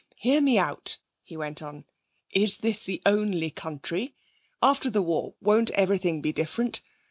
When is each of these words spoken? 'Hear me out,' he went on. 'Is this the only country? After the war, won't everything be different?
'Hear 0.15 0.41
me 0.41 0.57
out,' 0.57 0.97
he 1.21 1.37
went 1.37 1.61
on. 1.61 1.85
'Is 2.31 2.57
this 2.57 2.79
the 2.83 3.03
only 3.05 3.51
country? 3.51 4.15
After 4.59 4.89
the 4.89 5.03
war, 5.03 5.35
won't 5.41 5.69
everything 5.75 6.21
be 6.21 6.31
different? 6.33 6.81